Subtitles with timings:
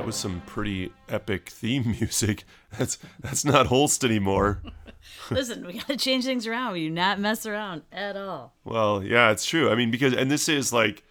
[0.00, 2.44] that was some pretty epic theme music.
[2.78, 4.62] That's that's not Holst anymore.
[5.30, 6.72] Listen, we got to change things around.
[6.72, 8.54] We do not mess around at all.
[8.64, 9.70] Well, yeah, it's true.
[9.70, 11.02] I mean, because and this is like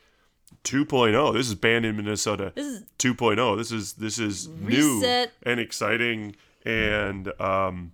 [0.63, 1.33] 2.0.
[1.33, 2.51] This is banned in Minnesota.
[2.55, 3.57] This is 2.0.
[3.59, 4.71] This is this is Reset.
[4.73, 6.35] new and exciting
[6.65, 7.91] and um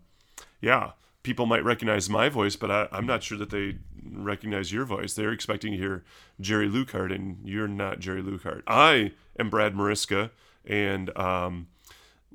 [0.62, 0.92] yeah,
[1.24, 5.14] people might recognize my voice, but I, I'm not sure that they recognize your voice.
[5.14, 6.06] They're expecting to hear
[6.40, 8.62] Jerry Lucart, and you're not Jerry Lucart.
[8.66, 10.32] I am Brad Mariska,
[10.68, 11.68] and um,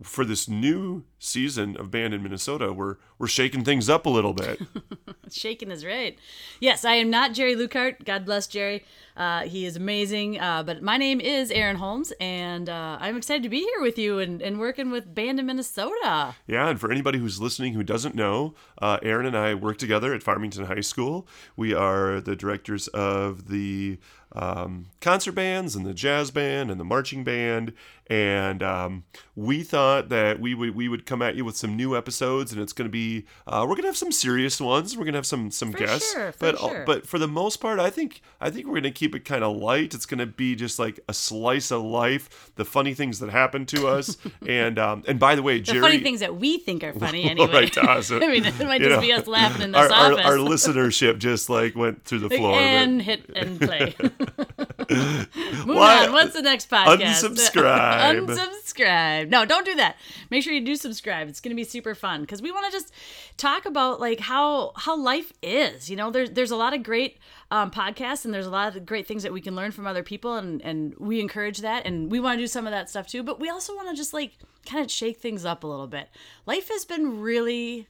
[0.03, 4.33] for this new season of Band in Minnesota, we're we're shaking things up a little
[4.33, 4.61] bit.
[5.31, 6.19] shaking is right.
[6.59, 8.05] Yes, I am not Jerry Lucart.
[8.05, 8.85] God bless Jerry.
[9.17, 10.41] Uh, he is amazing.
[10.41, 13.99] Uh, but my name is Aaron Holmes, and uh, I'm excited to be here with
[13.99, 16.35] you and, and working with Band in Minnesota.
[16.47, 20.15] Yeah, and for anybody who's listening who doesn't know, uh, Aaron and I work together
[20.15, 21.29] at Farmington High School.
[21.57, 23.99] We are the directors of the
[24.33, 27.73] um, concert bands and the jazz band and the marching band,
[28.07, 29.05] and um,
[29.37, 32.61] we thought that we would we would come at you with some new episodes, and
[32.61, 34.97] it's going to be uh, we're going to have some serious ones.
[34.97, 36.85] We're going to have some some For guests, sure, but sure.
[36.87, 39.45] but for the most part, I think I think we're going to keep it kind
[39.45, 39.95] of light.
[39.95, 43.65] It's going to be just like a slice of life, the funny things that happen
[43.67, 45.81] to us, and um, and by the way, The Jerry.
[45.81, 47.53] funny things that we think are funny anyway.
[47.53, 48.11] Right to us.
[48.11, 50.25] I mean, it might just know, be us laughing in this our, our, office.
[50.27, 52.55] our listenership just like went through the floor.
[52.57, 53.95] and hit and play.
[54.91, 56.13] Move Why- on.
[56.13, 56.99] What's the next podcast?
[56.99, 58.27] Unsubscribe.
[58.27, 59.29] Unsubscribe.
[59.29, 59.97] No, don't do that.
[60.31, 61.29] Make sure you do subscribe.
[61.29, 62.93] It's going to be super fun because we want to just
[63.37, 65.89] talk about like how how life is.
[65.89, 67.19] You know, there's there's a lot of great
[67.51, 70.03] um, podcasts and there's a lot of great things that we can learn from other
[70.03, 73.07] people and and we encourage that and we want to do some of that stuff
[73.07, 73.23] too.
[73.23, 74.33] But we also want to just like
[74.67, 76.09] kind of shake things up a little bit.
[76.47, 77.89] Life has been really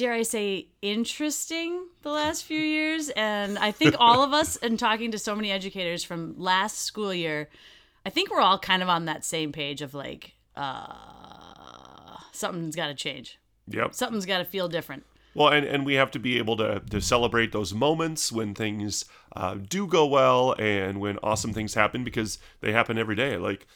[0.00, 3.10] dare I say, interesting the last few years.
[3.10, 7.12] And I think all of us, and talking to so many educators from last school
[7.12, 7.50] year,
[8.06, 12.86] I think we're all kind of on that same page of like, uh, something's got
[12.86, 13.38] to change.
[13.68, 13.94] yep.
[13.94, 15.04] Something's got to feel different.
[15.34, 19.04] Well, and, and we have to be able to, to celebrate those moments when things
[19.36, 23.36] uh, do go well and when awesome things happen because they happen every day.
[23.36, 23.66] Like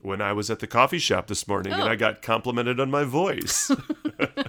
[0.00, 1.88] when I was at the coffee shop this morning and Oh.
[1.88, 3.70] I got complimented on my voice.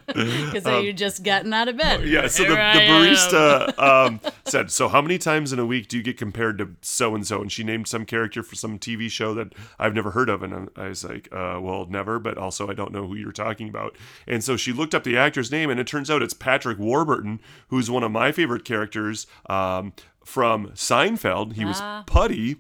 [0.08, 2.02] Because you're just gotten out of bed.
[2.02, 3.04] Um, yeah, so the, the Here I am.
[3.16, 6.70] barista um, said, So, how many times in a week do you get compared to
[6.82, 7.42] so and so?
[7.42, 10.44] And she named some character for some TV show that I've never heard of.
[10.44, 13.70] And I was like, uh, Well, never, but also I don't know who you're talking
[13.70, 13.96] about.
[14.28, 17.40] And so she looked up the actor's name, and it turns out it's Patrick Warburton,
[17.70, 21.54] who's one of my favorite characters um, from Seinfeld.
[21.54, 22.04] He was Ah.
[22.06, 22.58] Putty.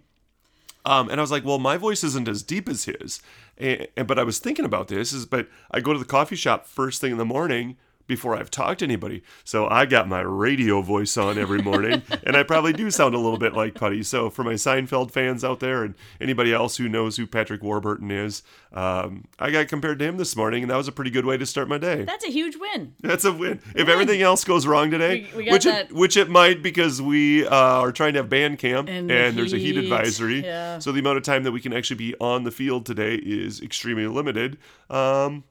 [0.85, 3.21] Um, and I was like, well, my voice isn't as deep as his.
[3.57, 6.35] And, and- but I was thinking about this is, but I go to the coffee
[6.35, 7.77] shop first thing in the morning
[8.07, 9.23] before I've talked to anybody.
[9.43, 13.19] So I got my radio voice on every morning, and I probably do sound a
[13.19, 14.03] little bit like Putty.
[14.03, 18.11] So for my Seinfeld fans out there and anybody else who knows who Patrick Warburton
[18.11, 18.43] is,
[18.73, 21.37] um, I got compared to him this morning, and that was a pretty good way
[21.37, 22.03] to start my day.
[22.03, 22.93] That's a huge win.
[23.01, 23.61] That's a win.
[23.75, 27.01] If everything else goes wrong today, We- we which that- it, which it might because
[27.01, 29.83] we uh, are trying to have band camp and, And the there's a heat heat,
[29.83, 30.79] advisory, yeah.
[30.79, 33.61] so the amount of time that we can actually be on the field today is
[33.61, 34.57] extremely limited.
[34.89, 35.43] Um,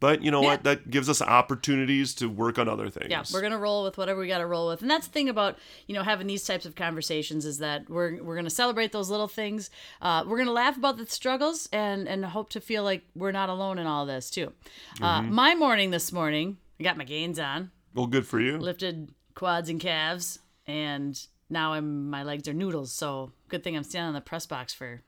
[0.00, 0.64] but you know what?
[0.64, 3.06] That gives us opportunities to work on other things.
[3.10, 5.28] Yeah, we're gonna roll with whatever we got to roll with, and that's the thing
[5.28, 9.10] about you know having these types of conversations is that we're we're gonna celebrate those
[9.10, 9.70] little things.
[10.00, 13.48] Uh, we're gonna laugh about the struggles and and hope to feel like we're not
[13.48, 14.52] alone in all this too.
[15.00, 15.34] Uh, Mm-hmm.
[15.34, 18.58] my morning this morning, I got my gains on, well, good for you.
[18.58, 21.20] lifted quads and calves, and
[21.50, 22.92] now I'm my legs are noodles.
[22.92, 25.02] So good thing I'm standing on the press box for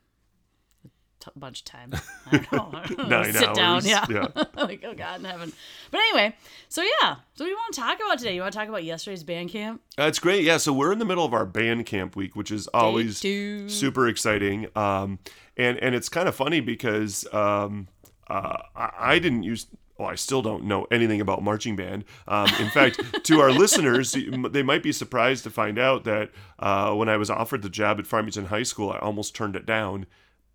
[1.25, 1.93] t- bunch of time.
[2.31, 2.69] I don't know.
[2.73, 3.21] I don't know.
[3.21, 4.05] Nine Sit down, yeah.
[4.09, 4.27] yeah.
[4.55, 5.51] like oh god in heaven.
[5.91, 6.35] But anyway,
[6.69, 7.15] so yeah.
[7.35, 8.35] So what do you want to talk about today?
[8.35, 9.81] You want to talk about yesterday's band camp?
[9.97, 10.43] That's great.
[10.43, 14.07] Yeah, so we're in the middle of our band camp week, which is always super
[14.07, 14.67] exciting.
[14.75, 15.19] Um,
[15.57, 17.87] and and it's kind of funny because um,
[18.29, 19.67] uh, I, I didn't use.
[19.97, 22.03] Well, I still don't know anything about marching band.
[22.27, 24.13] Um, in fact, to our listeners,
[24.49, 27.97] they might be surprised to find out that uh, when I was offered the job
[27.99, 30.05] at Farmington High School, I almost turned it down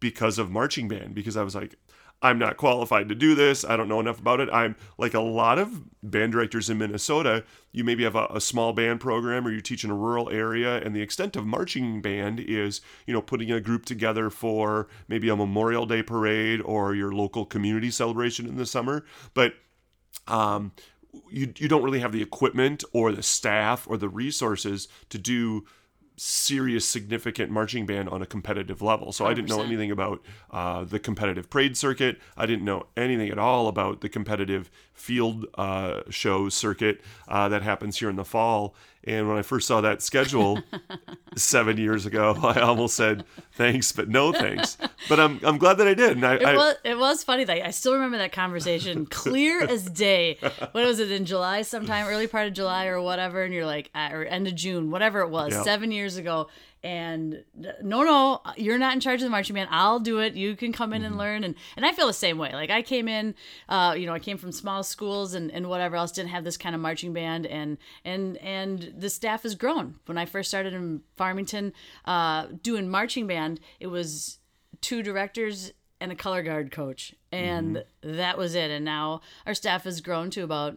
[0.00, 1.76] because of marching band because I was like,
[2.22, 3.64] I'm not qualified to do this.
[3.64, 4.50] I don't know enough about it.
[4.52, 7.44] I'm like a lot of band directors in Minnesota.
[7.72, 10.82] You maybe have a, a small band program or you teach in a rural area,
[10.82, 15.30] and the extent of marching band is, you know, putting a group together for maybe
[15.30, 19.04] a Memorial Day parade or your local community celebration in the summer.
[19.32, 19.54] But
[20.28, 20.72] um,
[21.30, 25.64] you you don't really have the equipment or the staff or the resources to do
[26.22, 30.84] serious significant marching band on a competitive level so i didn't know anything about uh,
[30.84, 36.02] the competitive parade circuit i didn't know anything at all about the competitive field uh,
[36.10, 40.02] show circuit uh, that happens here in the fall And when I first saw that
[40.02, 40.60] schedule
[41.36, 44.76] seven years ago, I almost said thanks, but no thanks.
[45.08, 46.12] But I'm I'm glad that I did.
[46.18, 49.62] And I, It I was it was funny that I still remember that conversation clear
[49.62, 50.36] as day.
[50.72, 53.88] What was it in July sometime, early part of July or whatever, and you're like,
[53.94, 55.62] uh, or end of June, whatever it was, Yeah.
[55.62, 56.48] seven years ago.
[56.82, 59.68] And no, no, you're not in charge of the marching band.
[59.70, 60.34] I'll do it.
[60.34, 61.06] You can come in Mm-hmm.
[61.10, 61.44] and learn.
[61.44, 62.52] And and I feel the same way.
[62.54, 63.34] Like I came in,
[63.68, 66.56] uh, you know, I came from small schools and, and whatever else, didn't have this
[66.56, 69.96] kind of marching band, and and and the staff has grown.
[70.06, 71.72] When I first started in Farmington,
[72.06, 74.38] uh, doing marching band, it was
[74.80, 78.16] two directors and a color guard coach and Mm-hmm.
[78.16, 80.74] that was it and now our staff has grown to about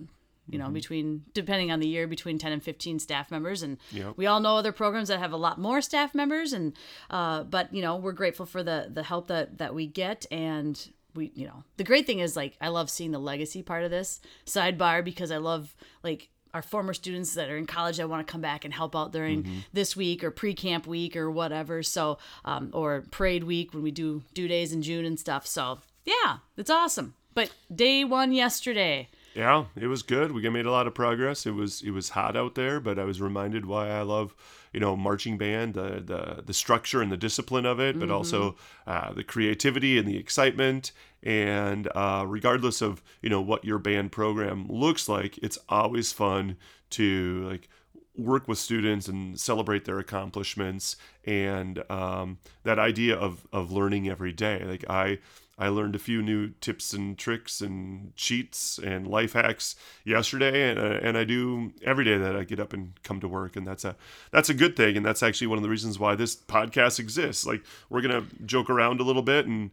[0.49, 0.67] you Mm-hmm.
[0.67, 3.63] know between depending on the year between 10 and 15 staff members.
[3.63, 4.13] And Yep.
[4.17, 6.53] we all know other programs that have a lot more staff members.
[6.53, 6.73] And
[7.09, 10.25] uh, but you know we're grateful for the the help that that we get.
[10.31, 10.79] And
[11.15, 13.91] we you know the great thing is like i love seeing the legacy part of
[13.91, 18.25] this sidebar because i love like our former students that are in college that want
[18.25, 21.81] to come back and help out during this week or pre-camp week or whatever.
[21.81, 25.45] So um, or parade week when we do Dew Days in june and stuff.
[25.47, 27.13] So yeah it's awesome.
[27.33, 30.31] But day one yesterday Yeah, it was good.
[30.31, 31.45] We made a lot of progress.
[31.45, 34.35] It was it was hot out there, but I was reminded why I love
[34.71, 38.55] you know marching band, the the, the structure and the discipline of it, but also
[38.85, 40.91] uh, the creativity and the excitement.
[41.23, 46.57] And uh, regardless of you know what your band program looks like, it's always fun
[46.91, 47.69] to like
[48.15, 50.95] work with students and celebrate their accomplishments
[51.25, 55.17] and um, that idea of, of learning every day like i
[55.57, 60.79] i learned a few new tips and tricks and cheats and life hacks yesterday and,
[60.79, 63.65] uh, and i do every day that i get up and come to work and
[63.65, 63.95] that's a
[64.31, 67.45] that's a good thing and that's actually one of the reasons why this podcast exists
[67.45, 69.71] like we're gonna joke around a little bit and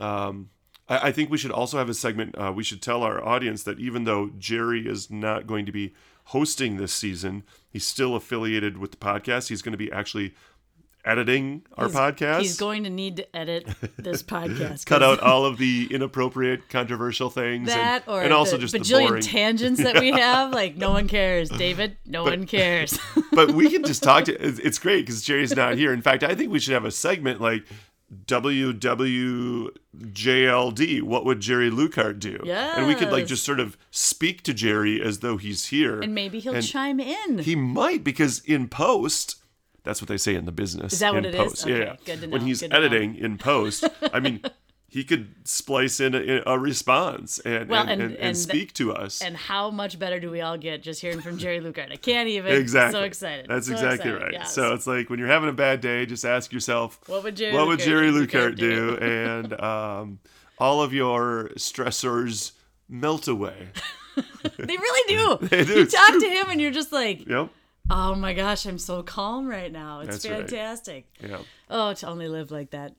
[0.00, 0.50] um,
[0.88, 2.36] I, I think we should also have a segment.
[2.36, 5.94] Uh, we should tell our audience that even though Jerry is not going to be
[6.26, 9.48] hosting this season, he's still affiliated with the podcast.
[9.48, 10.34] He's going to be actually
[11.04, 12.40] editing our He's- podcast.
[12.40, 13.66] he's going to need to edit
[13.96, 18.56] this podcast Cut out all of the inappropriate, controversial things, that and, or and also
[18.56, 19.22] the just the bajillion boring.
[19.22, 22.98] tangents that we have like no one cares david no one cares
[23.32, 24.46] but we can just talk to.
[24.46, 25.92] It's it's great because Jerry's not here.
[25.92, 27.64] In fact, I think we should have a segment like
[28.26, 29.70] WWJLD.
[31.02, 32.38] What would Jerry Lucart do?
[32.44, 32.74] Yeah.
[32.76, 36.00] And we could like just sort of speak to Jerry as though he's here.
[36.00, 39.36] and maybe he'll And chime in He might because in post.
[39.84, 40.92] That's what they say in the business.
[40.92, 41.40] Is that what it is?
[41.40, 41.64] post.
[41.66, 41.96] Okay, yeah.
[42.04, 42.32] good to know.
[42.32, 42.76] When he's to know.
[42.76, 44.40] editing in post, I mean,
[44.88, 48.92] he could splice in a, a response and, Well, and, and- and, and speak to
[48.92, 49.22] us.
[49.22, 51.90] and how much better do we all get just hearing from Jerry Lucart?
[51.90, 52.52] I can't even.
[52.54, 53.00] Exactly.
[53.00, 53.46] So excited.
[53.48, 54.36] That's So exactly excited.
[54.38, 54.46] right.
[54.46, 57.54] So it's like when you're having a bad day, just ask yourself, What would Jerry
[57.54, 58.96] what would Jerry Lucart Lucart do?
[58.98, 60.18] and um,
[60.58, 62.52] all of your stressors
[62.88, 63.68] melt away.
[64.58, 65.46] they really do.
[65.48, 67.48] They do, You talk to him and you're just like, Yep.
[67.94, 70.00] Oh my gosh, I'm so calm right now.
[70.00, 70.48] It's That's right.
[70.48, 71.06] fantastic.
[71.20, 71.38] Yeah.
[71.68, 72.94] Oh, to only live like that.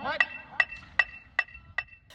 [0.00, 0.22] What?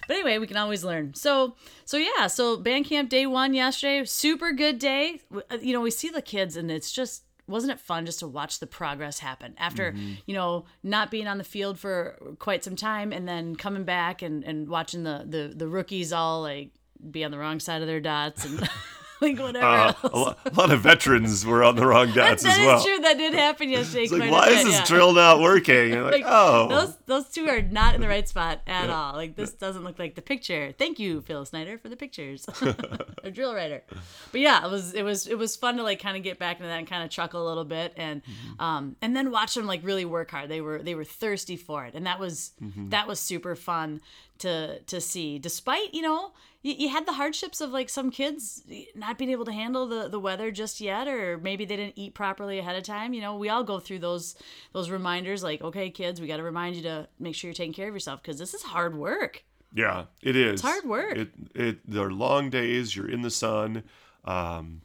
[0.08, 1.14] But anyway, we can always learn.
[1.14, 1.56] So,
[1.86, 5.22] so yeah, so band camp day one yesterday, super good day.
[5.34, 8.28] Uh, You know, we see the kids, and it's just wasn't it fun just to
[8.28, 10.14] watch the progress happen after Mm-hmm.
[10.26, 14.22] you know not being on the field for quite some time, and then coming back
[14.22, 16.72] and and watching the the the rookies all like
[17.12, 18.60] be on the wrong side of their dots and
[19.22, 19.66] like whatever.
[19.66, 20.04] Uh, else.
[20.04, 22.84] a, lo- a lot of veterans were on the wrong dots That as is well.
[22.84, 23.00] true.
[23.00, 24.08] That did happen yesterday.
[24.08, 24.86] Like, why is bit, this yeah.
[24.86, 25.92] drill not working?
[26.04, 29.14] Like, Like, oh, those those two are not in the right spot at all.
[29.14, 30.74] Like this doesn't look like the picture.
[30.78, 32.46] Thank you, Phil Snyder, for the pictures.
[33.24, 33.84] a drill writer.
[34.32, 36.58] But yeah, it was it was it was fun to like kind of get back
[36.58, 38.62] into that and kind of chuckle a little bit and Mm-hmm.
[38.64, 40.50] um and then watch them like really work hard.
[40.50, 42.90] They were they were thirsty for it, and that was Mm-hmm.
[42.90, 44.02] that was super fun
[44.40, 45.40] to to see.
[45.40, 46.32] Despite you know
[46.64, 48.64] you, you had the hardships of like some kids
[48.96, 52.16] not being able to handle the, the weather just yet or maybe they didn't eat
[52.16, 54.36] properly ahead of time you know we all go through those
[54.72, 57.74] those reminders like okay kids we got to remind you to make sure you're taking
[57.74, 59.44] care of yourself because this is hard work
[59.76, 60.54] Yeah, it is.
[60.54, 61.18] It's hard work.
[61.18, 62.96] It it they're long days.
[62.96, 63.84] You're in the sun.
[64.24, 64.82] Um,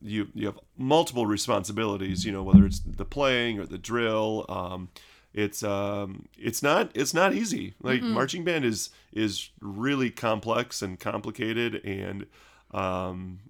[0.00, 2.24] you you have multiple responsibilities.
[2.24, 4.46] You know whether it's the playing or the drill.
[4.48, 4.88] Um,
[5.32, 7.74] it's um it's not it's not easy.
[7.82, 12.26] Like marching band is is really complex and complicated and
[12.72, 13.40] um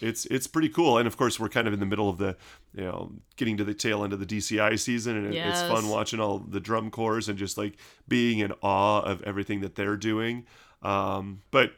[0.00, 0.98] it's it's pretty cool.
[0.98, 2.36] And of course we're kind of in the middle of the
[2.74, 5.88] you know getting to the tail end of the DCI season and it- it's fun
[5.88, 7.74] watching all the drum corps and just like
[8.08, 10.44] being in awe of everything that they're doing.
[10.82, 11.72] Um, but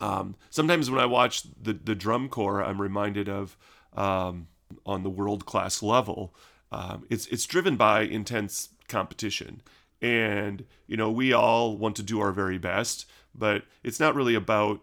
[0.00, 3.56] um, sometimes when I watch the the drum corps I'm reminded of
[3.94, 4.46] um,
[4.86, 6.34] on the world class level
[6.72, 9.62] um, it's it's driven by intense competition
[10.00, 14.34] and you know we all want to do our very best but it's not really
[14.34, 14.80] about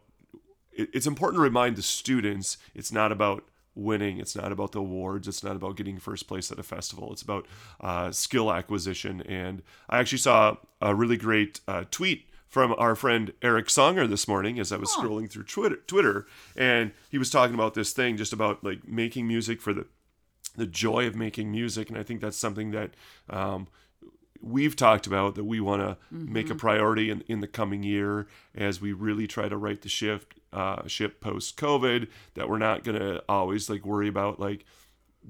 [0.72, 3.44] it, it's important to remind the students it's not about
[3.76, 4.20] winning.
[4.20, 5.28] It's not about the awards.
[5.28, 7.12] It's not about getting first place at a festival.
[7.12, 7.48] It's about
[7.80, 9.22] uh, skill acquisition.
[9.22, 14.28] And I actually saw a really great uh, tweet from our friend Eric Songer this
[14.28, 18.18] morning as I was scrolling through Twitter, Twitter, and he was talking about this thing
[18.18, 19.86] just about like making music for the
[20.60, 22.92] the joy of making music, and I think that's something that
[23.30, 23.68] um,
[24.42, 28.28] we've talked about that we want to make a priority in, in the coming year
[28.56, 32.08] as we really try to right the shift uh, ship post COVID.
[32.36, 34.66] That we're not gonna always like worry about like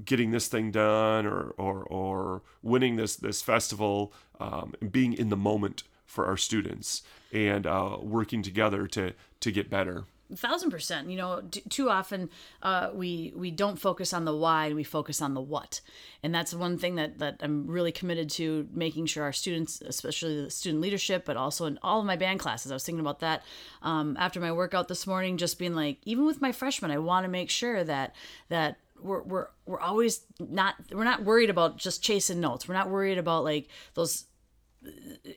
[0.06, 5.30] getting this thing done or or, or winning this this festival um, and being in
[5.30, 10.06] the moment for our students and uh, working together to to get better.
[10.36, 11.10] Thousand percent.
[11.10, 12.30] You know, t- too often
[12.62, 15.82] uh, we we don't focus on the why and we focus on the what,
[16.22, 20.44] and that's one thing that that I'm really committed to making sure our students, especially
[20.44, 22.72] the student leadership, but also in all of my band classes.
[22.72, 23.44] I was thinking about that
[23.82, 27.24] um, after my workout this morning, just being like, even with my freshmen, I want
[27.24, 28.14] to make sure that
[28.50, 32.68] that we're we're we're always not we're not worried about just chasing notes.
[32.68, 34.26] We're not worried about like those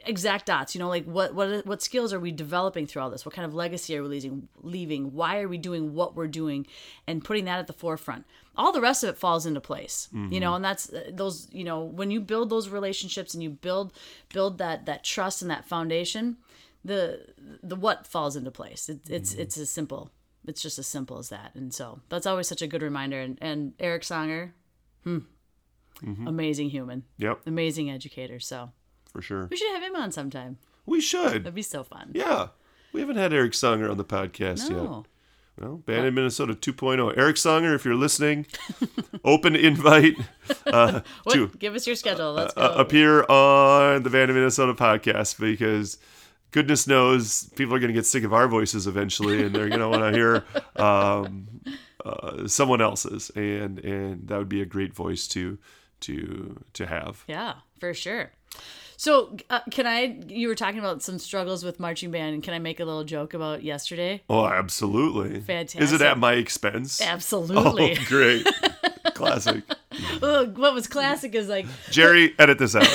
[0.06, 3.26] exact dots you know like what what what skills are we developing through all this?
[3.26, 5.12] What kind of legacy are we leaving leaving?
[5.12, 6.66] Why are we doing what we're doing
[7.06, 8.24] and putting that at the forefront?
[8.56, 11.64] All the rest of it falls into place you know and that's uh, those you
[11.64, 13.92] know when you build those relationships and you build
[14.32, 16.36] build that that trust and that foundation
[16.84, 17.26] the
[17.62, 18.88] the what falls into place.
[18.88, 20.10] It, it's it's as simple.
[20.46, 21.54] It's just as simple as that.
[21.54, 23.20] And so that's always such a good reminder.
[23.20, 24.52] And and eric songer
[25.04, 25.18] hmm,
[26.26, 27.04] amazing human.
[27.18, 28.40] Yep, amazing educator.
[28.40, 28.70] So
[29.12, 29.46] for sure.
[29.50, 30.58] we should have him on sometime.
[30.86, 31.44] We should.
[31.44, 32.10] That'd be so fun.
[32.14, 32.48] Yeah.
[32.92, 34.70] We haven't had Eric Songer on the podcast yet.
[34.70, 35.04] No.
[35.60, 37.16] Well, Band in Minnesota 2.0.
[37.16, 38.46] Eric Songer, if you're listening,
[39.24, 40.16] open invite
[40.66, 41.34] uh, What?
[41.34, 42.32] to Give us your schedule.
[42.32, 42.62] Let's go.
[42.62, 45.98] uh, appear on the Band in Minnesota podcast because
[46.52, 49.80] goodness knows people are going to get sick of our voices eventually and they're going
[49.80, 50.44] to want to hear
[50.76, 51.48] um,
[52.04, 53.30] uh, someone else's.
[53.36, 55.58] And, and that would be a great voice to,
[56.00, 57.24] to, to have.
[57.28, 58.32] yeah, for sure.
[59.02, 60.16] So, uh, can I?
[60.28, 63.02] You were talking about some struggles with marching band, and can I make a little
[63.02, 64.22] joke about yesterday?
[64.30, 65.40] Oh, absolutely.
[65.40, 65.80] Fantastic.
[65.80, 67.00] Is it at my expense?
[67.02, 67.98] Absolutely.
[67.98, 68.46] Oh, great.
[69.14, 69.64] Classic.
[70.22, 72.86] Ugh, what was classic is like, Jerry, edit this out.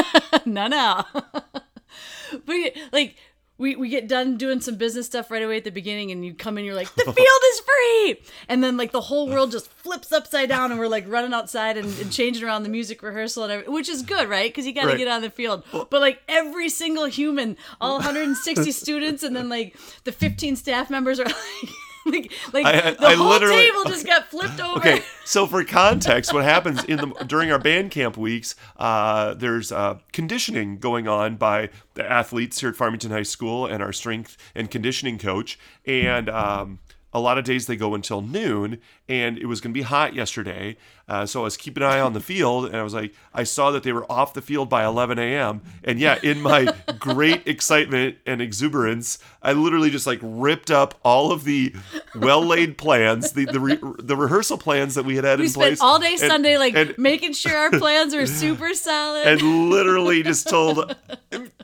[0.44, 1.02] no, no.
[1.22, 2.56] but
[2.92, 3.16] like,
[3.58, 6.34] we, we get done doing some business stuff right away at the beginning, and you
[6.34, 7.16] come in, you're like, the field
[7.52, 11.04] is free, and then like the whole world just flips upside down, and we're like
[11.08, 14.50] running outside and, and changing around the music rehearsal and everything, which is good, right?
[14.50, 14.98] Because you got to Right.
[14.98, 15.62] get on the field.
[15.72, 21.18] But like every single human, all 160 students, and then like the 15 staff members
[21.20, 21.70] are like.
[22.12, 24.78] Like, like I- the I whole table just got flipped over.
[24.78, 28.54] Okay, so for context, what happens in the during our band camp weeks?
[28.76, 33.82] Uh, there's uh, conditioning going on by the athletes here at Farmington High School and
[33.82, 36.78] our strength and conditioning coach, and um,
[37.16, 38.78] a lot of days they go until noon.
[39.08, 40.76] And it was going to be hot yesterday,
[41.08, 43.44] uh, so I was keeping an eye on the field, and I was like, I
[43.44, 45.62] saw that they were off the field by 11 a.m.
[45.84, 51.30] And yeah, in my great excitement and exuberance, I literally just like ripped up all
[51.30, 51.72] of the
[52.16, 55.68] well-laid plans, the the, re- the rehearsal plans that we had had we in spent
[55.68, 59.26] place all day and- Sunday like and, making sure our plans are super solid.
[59.26, 60.96] and literally just told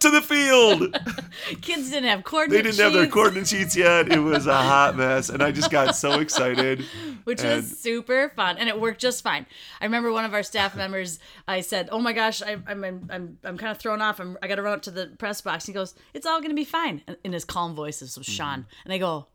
[0.03, 0.99] to the field.
[1.63, 4.13] Kids didn't have coordinate They didn't have their sheets, coordinate sheets yet.
[4.13, 6.85] It was a hot mess, and I just got so excited.
[7.25, 9.47] which and- was super fun, and it worked just fine.
[9.81, 11.19] I remember one of our staff members.
[11.49, 14.21] I said, "Oh my gosh, I, I'm I'm I'm, I'm kind of thrown off.
[14.21, 16.55] I'm, I got to run up to the press box." He goes, "It's all gonna
[16.55, 18.69] be fine." And in his calm voice, this was Sean, mm-hmm.
[18.85, 19.29] and I go,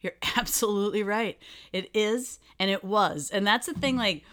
[0.00, 1.38] "You're absolutely right.
[1.72, 3.96] It is, and it was, and that's the thing.
[3.96, 4.24] Like."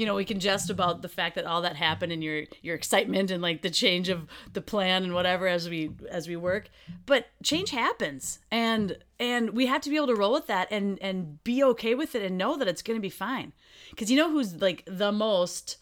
[0.00, 2.74] You know, we can jest about the fact that all that happened and your your
[2.74, 6.70] excitement and like the change of the plan and whatever as we as we work.
[7.04, 10.98] But change happens and and we have to be able to roll with that and
[11.02, 13.52] and be okay with it and know that it's going to be fine.
[13.96, 15.76] Cuz you know who's like the most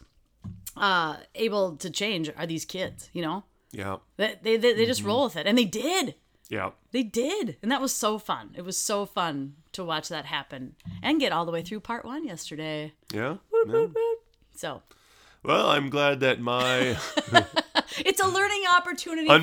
[0.75, 3.43] uh able to change are these kids, you know?
[3.71, 6.15] Yeah, They they they, they just roll with it and they did.
[6.49, 6.71] yeah.
[6.91, 7.57] They did.
[7.61, 8.55] And that was so fun.
[8.57, 12.03] It was so fun to watch that happen and get all the way through part
[12.03, 12.93] 1 yesterday.
[13.13, 13.37] Yeah.
[13.67, 14.17] Woot, woot.
[14.55, 14.81] So,
[15.43, 16.97] Well, I'm glad that my
[17.99, 19.39] it's a learning opportunity for all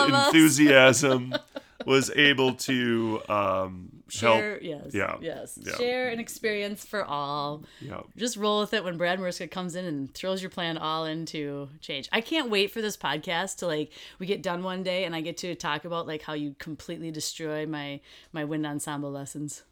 [0.00, 1.34] unbridled enthusiasm
[1.86, 4.62] was able to um, Share, help.
[4.62, 5.58] yes, Yeah, yes.
[5.62, 5.76] yeah.
[5.76, 7.64] Share an experience for all.
[7.80, 8.00] Yeah.
[8.18, 11.68] just roll with it when Brad Mariska comes in and throws your plan all into
[11.80, 12.08] change.
[12.12, 15.20] I can't wait for this podcast to like we get done one day and I
[15.22, 18.00] get to talk about like how you completely destroy my
[18.32, 19.62] my wind ensemble lessons.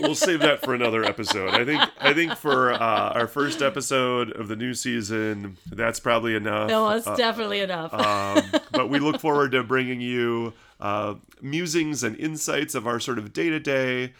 [0.00, 1.50] We'll save that for another episode.
[1.50, 6.34] I think I think for uh, our first episode of the new season, that's probably
[6.34, 6.68] enough.
[6.68, 7.92] No, it's Uh, definitely enough.
[7.94, 13.18] um, but we look forward to bringing you uh, musings and insights of our sort
[13.18, 14.12] of day to day.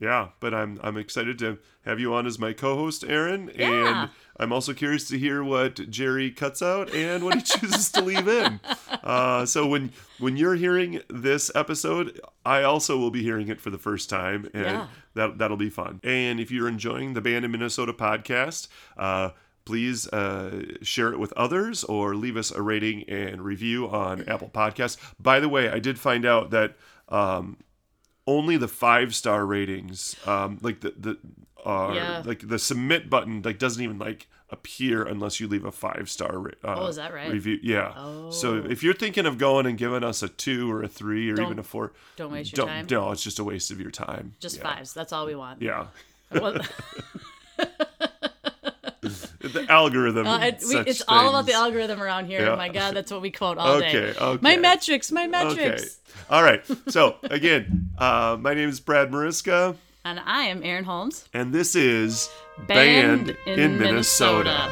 [0.00, 4.02] Yeah, but I'm I'm excited to have you on as my co-host, Aaron, Yeah.
[4.02, 8.02] and I'm also curious to hear what Jerry cuts out and what he chooses to
[8.02, 8.60] leave in.
[9.02, 13.70] Uh, so when when you're hearing this episode, I also will be hearing it for
[13.70, 14.86] the first time, and Yeah.
[15.14, 15.98] that that'll be fun.
[16.04, 19.30] And if you're enjoying the Band in Minnesota podcast, uh,
[19.64, 24.48] please uh, share it with others or leave us a rating and review on Apple
[24.48, 24.96] Podcasts.
[25.18, 26.76] By the way, I did find out that
[27.08, 27.56] um,
[28.28, 31.18] only the five star ratings, um, like the the
[31.64, 32.22] are Yeah.
[32.24, 36.48] like the submit button, like doesn't even like appear unless you leave a five star.
[36.64, 37.30] Uh, Oh, is that right?
[37.30, 37.92] Review, yeah.
[38.30, 38.66] So Oh.
[38.70, 41.46] if you're thinking of going and giving us a two or a three or Don't-
[41.46, 42.86] even a four, Don't waste your don't time.
[42.90, 44.34] no, it's just a waste of your time.
[44.40, 44.62] Just yeah.
[44.74, 44.94] fives.
[44.94, 45.60] That's all we want.
[45.60, 45.86] Yeah.
[49.40, 50.26] The algorithm.
[50.26, 52.40] uh, it- we- it's all about the algorithm around here.
[52.44, 52.56] Yeah.
[52.56, 53.88] My God, that's what we quote all day.
[54.10, 54.38] Okay, okay.
[54.42, 55.30] My metrics, my Okay.
[55.30, 55.98] metrics.
[56.28, 56.62] All right.
[56.88, 61.28] So again, uh, my name is Brad Mariska, And I am Aaron Holmes.
[61.34, 62.30] and this is
[62.66, 64.70] Band in Minnesota.